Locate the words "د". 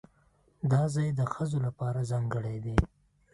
1.19-1.21